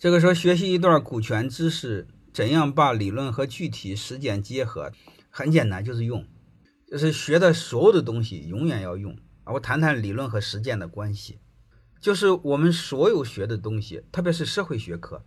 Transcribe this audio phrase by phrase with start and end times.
[0.00, 4.92] 这个说学习一段股权知识，怎样把理论和具体实践结合？
[5.28, 6.26] 很简单，就是用，
[6.90, 9.52] 就是学的所有的东西永远要用啊。
[9.52, 11.38] 我谈谈理论和实践的关系，
[12.00, 15.22] 就是我们所有学的东西，特别是社会学科，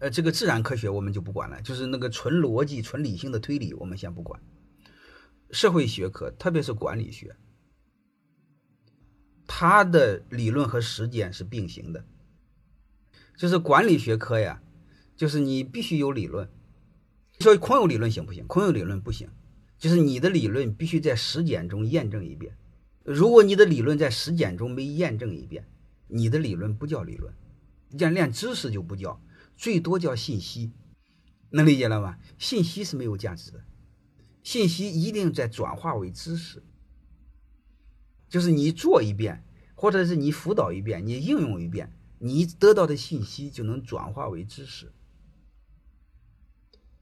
[0.00, 4.38] 呃，这个自然科学我们就不管了，就是那个纯逻辑、纯理性的推理我们先不管。
[5.50, 7.34] 社会学科，特别是管理学，
[9.46, 12.04] 它的理论和实践是并行的。
[13.36, 14.62] 就是管理学科呀，
[15.16, 16.48] 就是你必须有理论。
[17.40, 18.46] 说空有理论行不行？
[18.46, 19.28] 空有理论不行。
[19.78, 22.56] 就是你的理论必须在实践中验证一遍。
[23.04, 25.68] 如果你的理论在实践中没验证一遍，
[26.08, 27.34] 你的理论不叫理论，
[27.90, 29.20] 连连知识就不叫，
[29.54, 30.72] 最多叫信息。
[31.50, 32.16] 能理解了吗？
[32.38, 33.62] 信息是没有价值的。
[34.42, 36.62] 信息一定在转化为知识，
[38.30, 39.44] 就是你做一遍，
[39.74, 44.92] 或者是你辅导一遍，你应用一遍，你得到的信息就能转化为知识。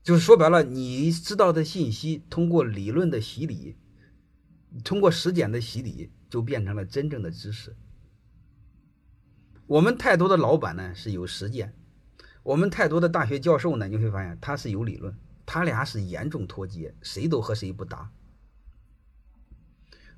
[0.02, 3.76] 就是说白了，你知道的信息通过理论的洗礼，
[4.84, 7.76] 通过实践的洗礼，就变成了真正的知识。
[9.66, 11.74] 我们太多的老板呢是有实践，
[12.42, 15.16] 我们太多的大学教授呢，你会发现他是有理论。
[15.46, 18.10] 他俩是严重脱节，谁都和谁不搭。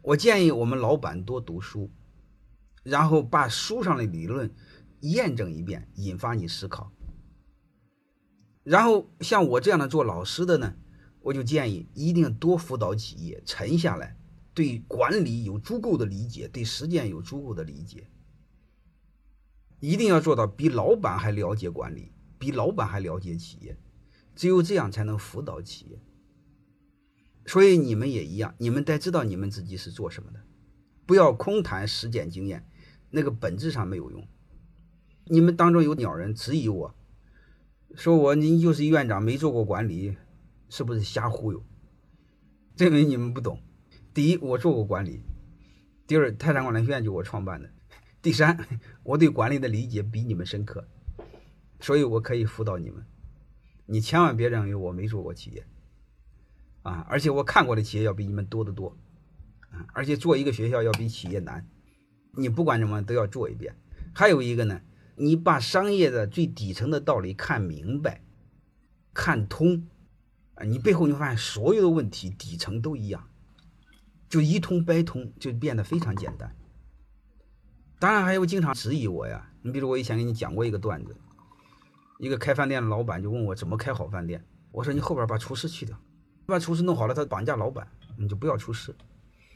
[0.02, 1.90] 我建议我们老板多读书，
[2.84, 4.54] 然后把书上的理论
[5.10, 6.92] 验证一遍，引发你思考。
[8.62, 10.74] 然后像我这样的做老师的呢，
[11.20, 14.16] 我就建议一定多辅导企业，沉下来，
[14.54, 18.08] 对管理有足够的理解，对实践有足够的理解，
[19.80, 23.78] 一定要做到比老板还了解管理，比老板还了解企业。
[24.34, 25.98] 只有这样才能辅导企业，
[27.46, 30.44] 所以你们也一样，你们得知道你们自己是做什么的，
[31.06, 32.68] 不要空谈实践经验，
[33.08, 34.28] 那个本质上没有用。
[35.28, 36.94] 你们当中有鸟人质疑我，
[37.96, 40.16] 说我你就是院长，没做过管理，
[40.68, 41.64] 是不是瞎忽悠？
[42.76, 43.60] 证明你们不懂。
[44.14, 45.22] 第一，我做过管理；
[46.06, 47.68] 第二，泰山管理学院就我创办的；
[48.22, 48.56] 第三，
[49.02, 50.86] 我对管理的理解比你们深刻，
[51.80, 53.04] 所以我可以辅导你们。
[53.86, 55.66] 你千万别认为我没做过企业，
[56.82, 57.04] 啊！
[57.08, 58.96] 而且我看过的企业要比你们多得多，
[59.70, 59.86] 啊！
[59.92, 61.66] 而且做一个学校要比企业难，
[62.36, 63.74] 你不管什么都要做一遍。
[64.14, 64.80] 还有一个呢，
[65.16, 68.22] 你把商业的最底层的道理看明白、
[69.14, 69.88] 看通，
[70.54, 70.64] 啊！
[70.64, 73.28] 你背后你会发现所有的问题底层都一样，
[74.28, 76.54] 就一通百通，就变得非常简单。
[77.98, 81.16] 当然还有经常质疑我呀，你比如我以前给你讲过一个段子。
[82.18, 85.98] 一个开饭店的老板就问我怎么开好饭店，我说你后边把厨师去掉，
[86.46, 87.88] 把厨师弄好了，他绑架老板，
[88.18, 88.94] 你就不要厨师。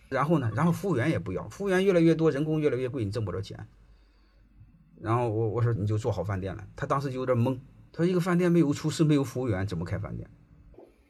[0.08, 3.66] 然后呢，然后服务员也不要，服务员越来越多，人工越来越贵，你挣不着钱。
[5.00, 7.58] 然后我我说你就做好饭店了，他当时就有点懵，
[7.90, 10.30] 他说一个饭店没有厨师没有服务员怎么开饭店？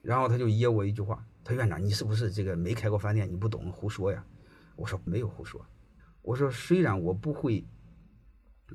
[0.00, 4.24] 然后他就噎我一句话，他院长你是不是这个没开过饭店，你不懂胡说呀？
[4.76, 5.66] 我说没有胡说，
[6.22, 7.66] 我说虽然我不会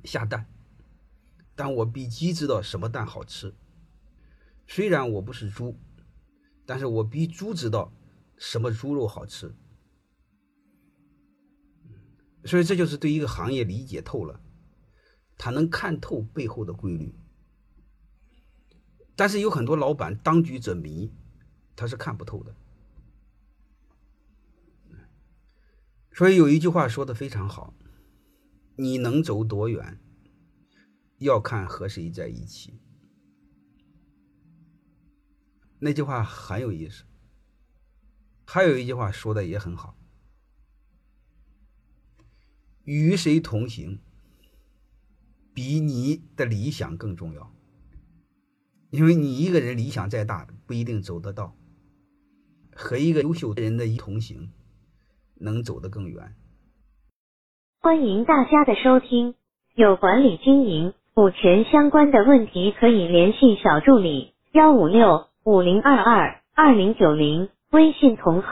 [0.04, 0.46] 下蛋。
[1.58, 3.56] 但我比鸡知道什么蛋好吃。
[4.68, 5.80] 虽然我不是猪，
[6.66, 7.94] 但是我比猪知道
[8.36, 9.56] 什么猪肉好吃。
[12.44, 14.42] 所以这就是对一个行业理解透了，
[15.38, 17.14] 他能看透背后的规律。
[19.16, 21.12] 但是有很多老板当局者迷，
[21.76, 22.56] 他是看不透的。
[26.12, 27.74] 所以有一句话说的非常好：
[28.76, 30.00] 你能走多远？
[31.18, 32.80] 要看和谁在一起。
[35.80, 37.04] 那句话很有意思。
[38.46, 39.98] 还有一句话说的也很好：
[42.84, 44.00] 与谁同行，
[45.56, 47.50] 比你的理想更重要。
[48.92, 51.56] 因为你一个人理想再大，不一定走得到。
[52.72, 54.52] 和一个优秀的人的一同行，
[55.36, 56.36] 能走得更远。
[57.80, 59.36] 欢迎大家的收听，
[59.76, 60.94] 有管理经营。
[61.14, 68.50] 股权相关的问题可以联系小助理幺五六五零二二二零九零，微信同号。